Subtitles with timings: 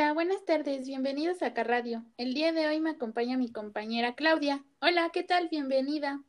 [0.00, 2.04] Hola, buenas tardes, bienvenidos a Carradio.
[2.18, 4.64] El día de hoy me acompaña mi compañera Claudia.
[4.80, 5.48] Hola, ¿qué tal?
[5.48, 6.22] Bienvenida.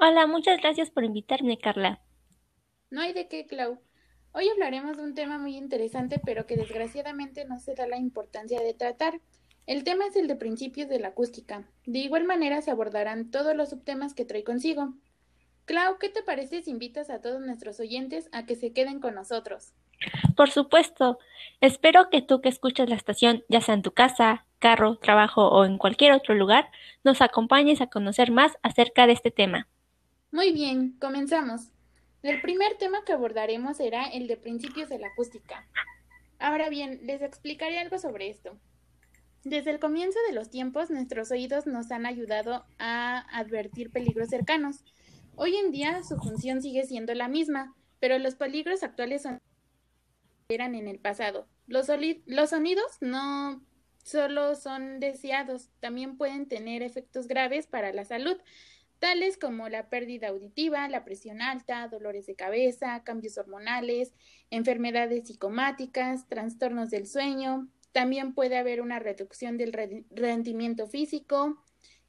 [0.00, 2.00] Hola, muchas gracias por invitarme, Carla.
[2.90, 3.80] No hay de qué, Clau.
[4.30, 8.60] Hoy hablaremos de un tema muy interesante, pero que desgraciadamente no se da la importancia
[8.60, 9.20] de tratar.
[9.66, 11.68] El tema es el de principios de la acústica.
[11.86, 14.94] De igual manera se abordarán todos los subtemas que trae consigo.
[15.64, 19.16] Clau, ¿qué te parece si invitas a todos nuestros oyentes a que se queden con
[19.16, 19.72] nosotros?
[20.36, 21.18] Por supuesto.
[21.60, 25.64] Espero que tú que escuchas la estación, ya sea en tu casa, carro, trabajo o
[25.64, 26.70] en cualquier otro lugar,
[27.04, 29.66] nos acompañes a conocer más acerca de este tema.
[30.30, 31.70] Muy bien, comenzamos.
[32.22, 35.66] El primer tema que abordaremos será el de principios de la acústica.
[36.38, 38.56] Ahora bien, les explicaré algo sobre esto.
[39.44, 44.84] Desde el comienzo de los tiempos, nuestros oídos nos han ayudado a advertir peligros cercanos.
[45.36, 49.40] Hoy en día su función sigue siendo la misma, pero los peligros actuales son
[50.48, 51.46] eran en el pasado.
[51.66, 51.88] Los,
[52.24, 53.62] los sonidos no
[54.02, 58.38] solo son deseados, también pueden tener efectos graves para la salud,
[58.98, 64.14] tales como la pérdida auditiva, la presión alta, dolores de cabeza, cambios hormonales,
[64.48, 67.68] enfermedades psicomáticas, trastornos del sueño.
[67.92, 71.62] También puede haber una reducción del rendimiento físico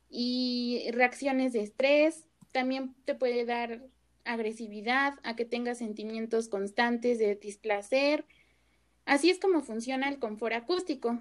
[0.10, 2.26] y reacciones de estrés.
[2.54, 3.82] También te puede dar
[4.34, 8.26] agresividad, a que tenga sentimientos constantes de displacer.
[9.06, 11.20] Así es como funciona el confort acústico.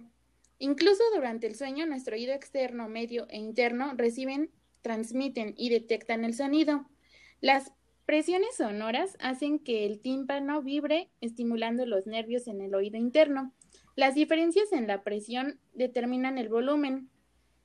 [0.59, 4.51] Incluso durante el sueño, nuestro oído externo, medio e interno reciben,
[4.83, 6.87] transmiten y detectan el sonido.
[7.41, 7.73] Las
[8.07, 13.53] presiones sonoras hacen que el tímpano vibre, estimulando los nervios en el oído interno.
[13.95, 17.11] Las diferencias en la presión determinan el volumen,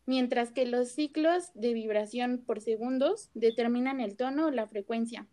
[0.06, 5.28] mientras que los ciclos de vibración por segundos determinan el tono o la frecuencia.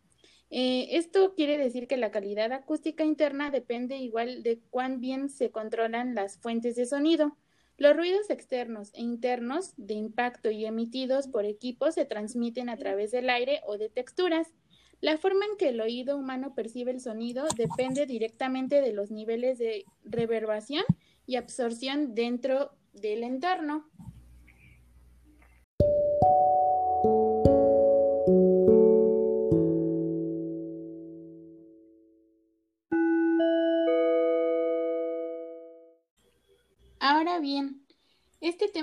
[0.50, 5.50] Eh, esto quiere decir que la calidad acústica interna depende igual de cuán bien se
[5.50, 7.36] controlan las fuentes de sonido.
[7.76, 13.12] Los ruidos externos e internos de impacto y emitidos por equipos se transmiten a través
[13.12, 14.48] del aire o de texturas.
[15.00, 19.56] La forma en que el oído humano percibe el sonido depende directamente de los niveles
[19.58, 20.84] de reverbación
[21.26, 23.88] y absorción dentro del entorno.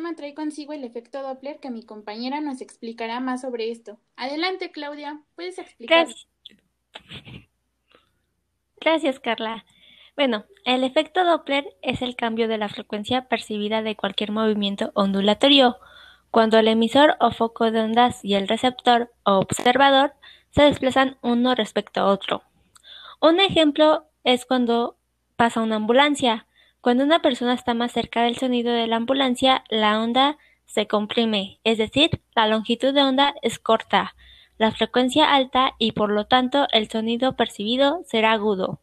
[0.08, 4.00] Tema trae consigo el efecto Doppler que mi compañera nos explicará más sobre esto.
[4.16, 6.06] Adelante, Claudia, puedes explicar.
[6.06, 6.28] Gracias,
[8.80, 9.66] Gracias Carla.
[10.16, 15.78] Bueno, el efecto Doppler es el cambio de la frecuencia percibida de cualquier movimiento ondulatorio
[16.32, 20.14] cuando el emisor o foco de ondas y el receptor o observador
[20.52, 22.44] se desplazan uno respecto a otro.
[23.22, 24.98] Un ejemplo es cuando
[25.36, 26.47] pasa una ambulancia.
[26.82, 31.60] Cuando una persona está más cerca del sonido de la ambulancia, la onda se comprime,
[31.64, 34.16] es decir, la longitud de onda es corta,
[34.58, 38.80] la frecuencia alta y por lo tanto el sonido percibido será agudo.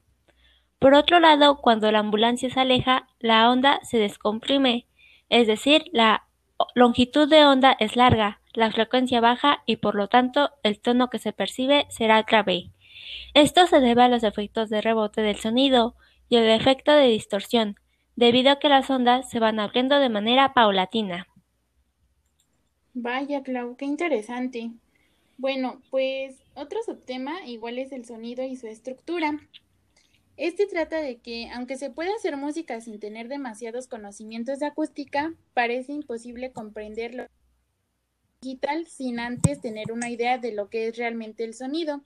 [0.79, 4.87] Por otro lado, cuando la ambulancia se aleja, la onda se descomprime,
[5.29, 6.27] es decir, la
[6.75, 11.19] longitud de onda es larga, la frecuencia baja y por lo tanto el tono que
[11.19, 12.71] se percibe será grave.
[13.35, 15.97] Esto se debe a los efectos de rebote del sonido
[16.29, 17.77] y el efecto de distorsión,
[18.17, 21.27] debido a que las ondas se van abriendo de manera paulatina.
[22.95, 24.71] Vaya, Clau, qué interesante.
[25.37, 29.41] Bueno, pues otro subtema igual es el sonido y su estructura.
[30.37, 35.35] Este trata de que, aunque se puede hacer música sin tener demasiados conocimientos de acústica,
[35.53, 37.27] parece imposible comprenderlo
[38.41, 42.03] digital sin antes tener una idea de lo que es realmente el sonido.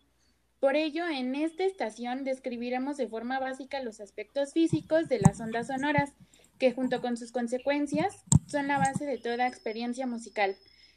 [0.61, 5.69] Por ello, en esta estación describiremos de forma básica los aspectos físicos de las ondas
[5.69, 6.15] sonoras,
[6.59, 10.57] que junto con sus consecuencias son la base de toda experiencia musical.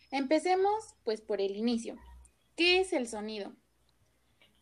[0.10, 1.98] Empecemos, pues, por el inicio.
[2.56, 3.56] ¿Qué es el sonido?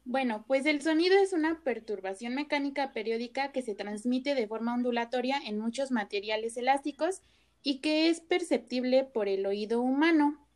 [0.04, 5.40] Bueno, pues el sonido es una perturbación mecánica periódica que se transmite de forma ondulatoria
[5.46, 7.22] en muchos materiales elásticos
[7.62, 10.48] y que es perceptible por el oído humano.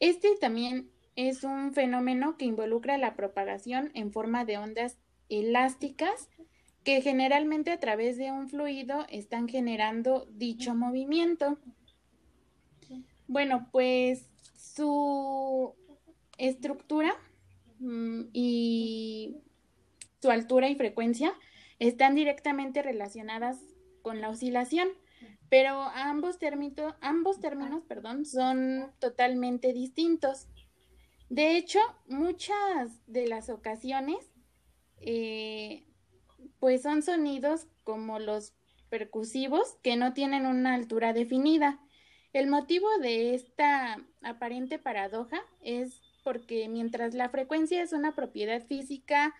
[0.00, 4.98] Este también es un fenómeno que involucra la propagación en forma de ondas
[5.28, 6.28] elásticas
[6.84, 11.58] que generalmente a través de un fluido están generando dicho movimiento.
[13.26, 14.26] Bueno, pues
[14.56, 15.74] su
[16.38, 17.14] estructura
[17.80, 19.38] Mm, y
[20.20, 21.32] su altura y frecuencia
[21.78, 23.58] están directamente relacionadas
[24.02, 24.88] con la oscilación,
[25.48, 30.46] pero ambos, términos, ambos términos perdón, son totalmente distintos.
[31.30, 31.78] De hecho,
[32.08, 34.18] muchas de las ocasiones,
[34.98, 35.86] eh,
[36.58, 38.52] pues son sonidos como los
[38.88, 41.78] percusivos que no tienen una altura definida.
[42.32, 49.32] El motivo de esta aparente paradoja es porque mientras la frecuencia es una propiedad física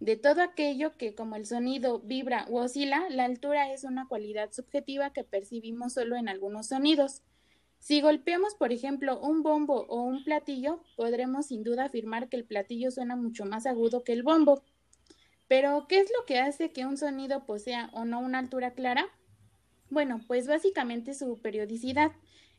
[0.00, 4.52] de todo aquello que como el sonido vibra u oscila, la altura es una cualidad
[4.52, 7.22] subjetiva que percibimos solo en algunos sonidos.
[7.78, 12.44] Si golpeamos, por ejemplo, un bombo o un platillo, podremos sin duda afirmar que el
[12.44, 14.62] platillo suena mucho más agudo que el bombo.
[15.48, 19.06] Pero, ¿qué es lo que hace que un sonido posea o no una altura clara?
[19.88, 22.12] Bueno, pues básicamente su periodicidad.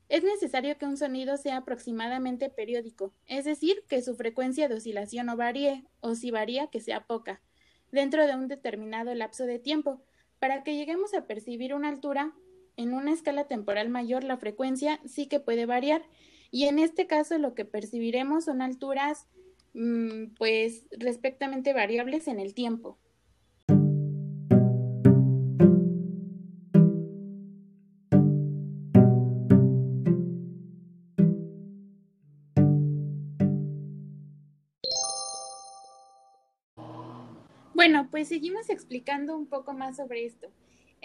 [0.08, 5.26] Es necesario que un sonido sea aproximadamente periódico, es decir, que su frecuencia de oscilación
[5.26, 7.42] no varíe, o si varía, que sea poca,
[7.92, 10.02] dentro de un determinado lapso de tiempo.
[10.40, 12.34] Para que lleguemos a percibir una altura,
[12.78, 16.04] en una escala temporal mayor la frecuencia sí que puede variar,
[16.52, 19.28] y en este caso lo que percibiremos son alturas
[19.74, 22.98] mm, pues respectamente variables en el tiempo.
[37.74, 40.48] Bueno, pues seguimos explicando un poco más sobre esto.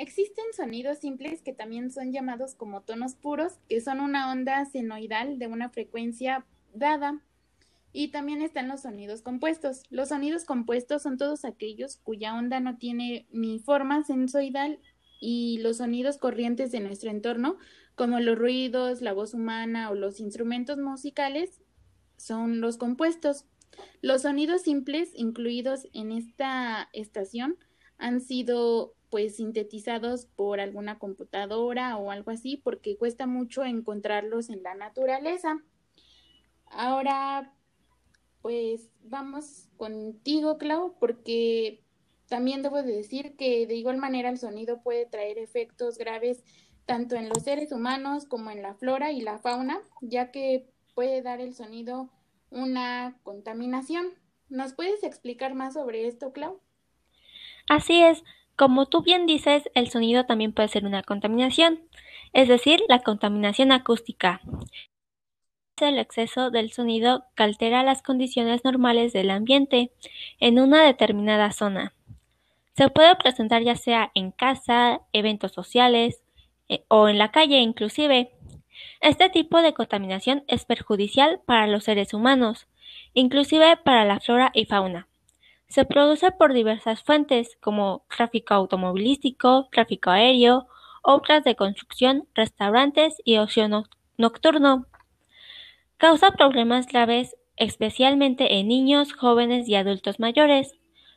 [0.02, 5.38] Existen sonidos simples que también son llamados como tonos puros, que son una onda senoidal
[5.38, 6.44] de una frecuencia
[6.74, 7.22] dada.
[7.92, 9.84] Y también están los sonidos compuestos.
[9.90, 14.80] Los sonidos compuestos son todos aquellos cuya onda no tiene ni forma sensoidal
[15.20, 17.58] y los sonidos corrientes de nuestro entorno,
[17.94, 21.62] como los ruidos, la voz humana o los instrumentos musicales,
[22.16, 23.44] son los compuestos.
[24.00, 27.56] Los sonidos simples incluidos en esta estación
[27.98, 34.62] han sido pues sintetizados por alguna computadora o algo así porque cuesta mucho encontrarlos en
[34.62, 35.62] la naturaleza.
[36.64, 37.52] Ahora
[38.40, 41.84] pues vamos contigo, Clau, porque
[42.28, 46.42] también debo de decir que de igual manera el sonido puede traer efectos graves
[46.86, 51.20] tanto en los seres humanos como en la flora y la fauna, ya que puede
[51.20, 52.08] dar el sonido
[52.48, 54.06] una contaminación.
[54.48, 56.62] ¿Nos puedes explicar más sobre esto, Clau?
[57.68, 58.24] Así es.
[58.56, 61.80] Como tú bien dices, el sonido también puede ser una contaminación,
[62.32, 64.40] es decir, la contaminación acústica.
[65.80, 69.90] El exceso del sonido que altera las condiciones normales del ambiente
[70.38, 71.94] en una determinada zona.
[72.76, 76.22] Se puede presentar ya sea en casa, eventos sociales
[76.68, 78.32] eh, o en la calle inclusive.
[79.00, 82.68] Este tipo de contaminación es perjudicial para los seres humanos,
[83.14, 85.08] inclusive para la flora y fauna.
[85.72, 90.66] Se produce por diversas fuentes como tráfico automovilístico, tráfico aéreo,
[91.02, 93.66] obras de construcción, restaurantes y ocio
[94.18, 94.84] nocturno.
[95.96, 100.74] Causa problemas graves especialmente en niños, jóvenes y adultos mayores.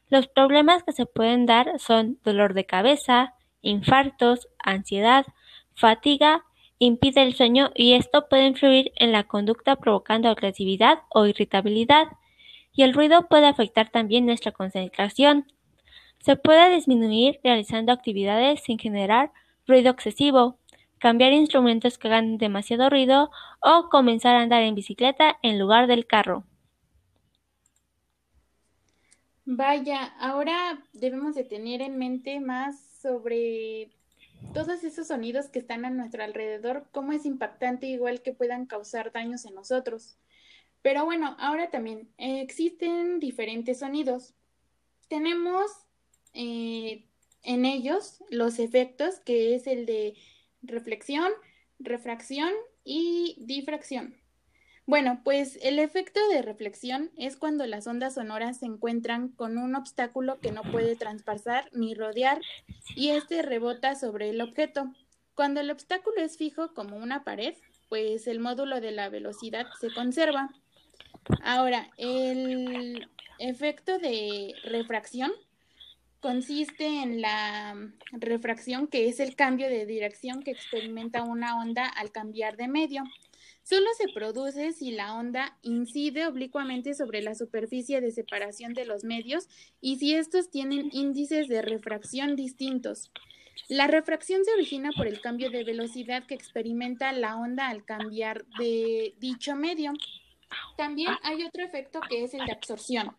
[0.08, 5.26] Los problemas que se pueden dar son dolor de cabeza, infartos, ansiedad,
[5.74, 6.46] fatiga
[6.80, 12.08] impide el sueño y esto puede influir en la conducta provocando agresividad o irritabilidad,
[12.76, 15.46] y el ruido puede afectar también nuestra concentración.
[16.20, 19.32] Se puede disminuir realizando actividades sin generar
[19.68, 20.60] ruido excesivo,
[21.00, 23.32] cambiar instrumentos que hagan demasiado ruido
[23.62, 26.44] o comenzar a andar en bicicleta en lugar del carro.
[29.46, 33.92] Vaya, ahora debemos de tener en mente más sobre
[34.54, 39.12] todos esos sonidos que están a nuestro alrededor, cómo es impactante igual que puedan causar
[39.12, 40.18] daños en nosotros.
[40.86, 44.36] Pero bueno, ahora también existen diferentes sonidos.
[45.08, 45.72] Tenemos
[46.36, 47.08] eh,
[47.42, 50.14] en ellos los efectos, que es el de
[50.62, 51.32] reflexión,
[51.80, 52.52] refracción
[52.84, 54.14] y difracción.
[54.86, 59.74] Bueno, pues el efecto de reflexión es cuando las ondas sonoras se encuentran con un
[59.74, 62.42] obstáculo que no puede traspasar ni rodear
[62.96, 64.94] y este rebota sobre el objeto.
[65.34, 67.56] Cuando el obstáculo es fijo como una pared,
[67.90, 70.52] pues el módulo de la velocidad se conserva.
[71.44, 73.08] Ahora, el
[73.40, 75.32] efecto de refracción
[76.20, 77.76] consiste en la
[78.12, 83.04] refracción, que es el cambio de dirección que experimenta una onda al cambiar de medio.
[83.62, 89.04] Solo se produce si la onda incide oblicuamente sobre la superficie de separación de los
[89.04, 89.48] medios
[89.82, 93.12] y si estos tienen índices de refracción distintos.
[93.68, 98.46] La refracción se origina por el cambio de velocidad que experimenta la onda al cambiar
[98.60, 99.94] de dicho medio.
[100.78, 103.16] También hay otro efecto que es el de absorción.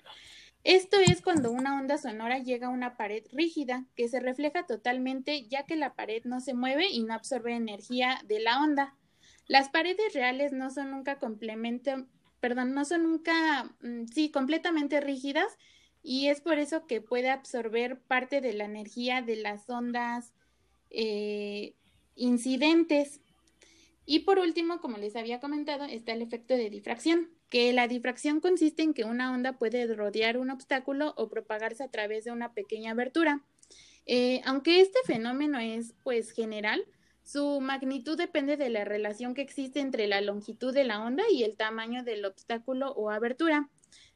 [0.65, 5.47] Esto es cuando una onda sonora llega a una pared rígida, que se refleja totalmente
[5.47, 8.95] ya que la pared no se mueve y no absorbe energía de la onda.
[9.47, 12.07] Las paredes reales no son nunca complemento,
[12.41, 15.57] perdón, no son nunca, mm, sí, completamente rígidas
[16.03, 20.35] y es por eso que puede absorber parte de la energía de las ondas
[20.91, 21.75] eh,
[22.17, 23.21] incidentes.
[24.07, 28.41] Y por último, como les había comentado, está el efecto de difracción, que la difracción
[28.41, 32.55] consiste en que una onda puede rodear un obstáculo o propagarse a través de una
[32.55, 33.45] pequeña abertura.
[34.07, 36.85] Eh, aunque este fenómeno es pues general,
[37.25, 41.43] su magnitud depende de la relación que existe entre la longitud de la onda y
[41.43, 43.69] el tamaño del obstáculo o abertura.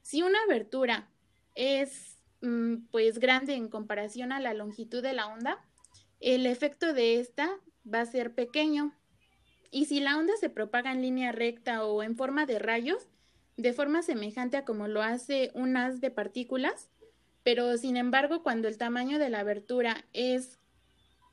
[0.02, 1.10] Si una abertura
[1.56, 5.58] es mm, pues grande en comparación a la longitud de la onda,
[6.20, 7.50] el efecto de esta
[7.92, 8.94] va a ser pequeño.
[9.70, 13.08] Y si la onda se propaga en línea recta o en forma de rayos,
[13.56, 16.90] de forma semejante a como lo hace un haz de partículas,
[17.42, 20.58] pero sin embargo cuando el tamaño de la abertura es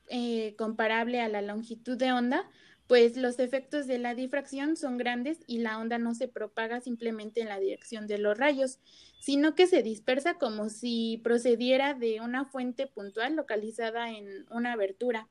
[0.10, 2.50] eh, comparable a la longitud de onda,
[2.88, 7.42] pues los efectos de la difracción son grandes y la onda no se propaga simplemente
[7.42, 8.80] en la dirección de los rayos,
[9.20, 15.28] sino que se dispersa como si procediera de una fuente puntual localizada en una abertura.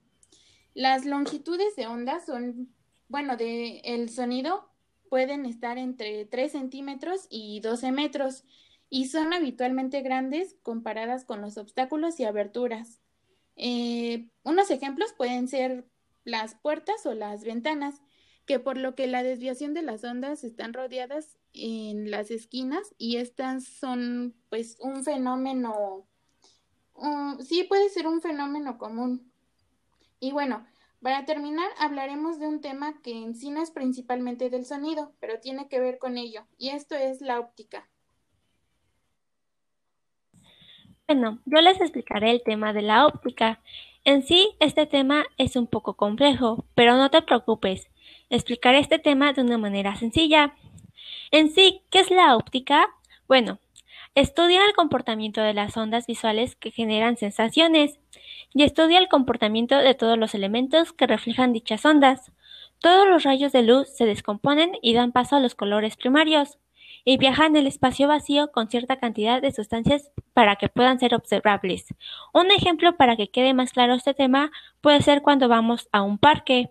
[0.74, 2.68] Las longitudes de onda son,
[3.08, 4.68] bueno, de el sonido
[5.08, 8.44] pueden estar entre 3 centímetros y 12 metros
[8.88, 13.00] y son habitualmente grandes comparadas con los obstáculos y aberturas.
[13.56, 15.86] Eh, unos ejemplos pueden ser
[16.24, 18.00] las puertas o las ventanas,
[18.44, 23.16] que por lo que la desviación de las ondas están rodeadas en las esquinas y
[23.16, 26.06] estas son pues un fenómeno,
[27.40, 29.32] sí puede ser un fenómeno común.
[30.20, 30.66] Y bueno,
[31.02, 35.40] para terminar hablaremos de un tema que en sí no es principalmente del sonido, pero
[35.40, 37.88] tiene que ver con ello, y esto es la óptica.
[41.06, 43.60] Bueno, yo les explicaré el tema de la óptica.
[44.04, 47.88] En sí, este tema es un poco complejo, pero no te preocupes,
[48.28, 50.56] explicaré este tema de una manera sencilla.
[51.30, 52.88] En sí, ¿qué es la óptica?
[53.28, 53.60] Bueno,
[54.14, 58.00] estudia el comportamiento de las ondas visuales que generan sensaciones
[58.56, 62.32] y estudia el comportamiento de todos los elementos que reflejan dichas ondas.
[62.78, 66.56] Todos los rayos de luz se descomponen y dan paso a los colores primarios
[67.04, 71.14] y viajan en el espacio vacío con cierta cantidad de sustancias para que puedan ser
[71.14, 71.84] observables.
[72.32, 76.16] Un ejemplo para que quede más claro este tema puede ser cuando vamos a un
[76.16, 76.70] parque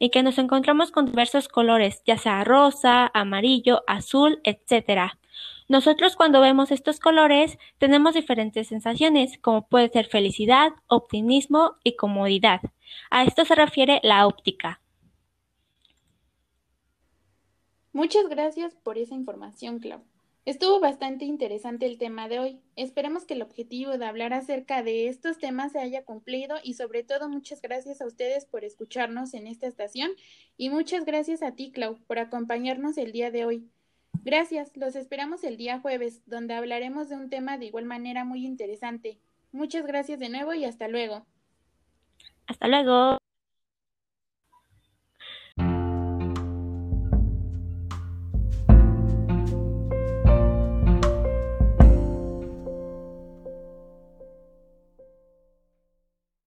[0.00, 5.12] y que nos encontramos con diversos colores, ya sea rosa, amarillo, azul, etc.
[5.70, 12.60] Nosotros cuando vemos estos colores tenemos diferentes sensaciones, como puede ser felicidad, optimismo y comodidad.
[13.08, 14.80] A esto se refiere la óptica.
[17.92, 20.02] Muchas gracias por esa información, Clau.
[20.44, 22.60] Estuvo bastante interesante el tema de hoy.
[22.74, 27.04] Esperemos que el objetivo de hablar acerca de estos temas se haya cumplido y sobre
[27.04, 30.10] todo muchas gracias a ustedes por escucharnos en esta estación
[30.56, 33.70] y muchas gracias a ti, Clau, por acompañarnos el día de hoy.
[34.22, 38.44] Gracias, los esperamos el día jueves, donde hablaremos de un tema de igual manera muy
[38.44, 39.18] interesante.
[39.50, 41.26] Muchas gracias de nuevo y hasta luego.
[42.46, 43.19] Hasta luego.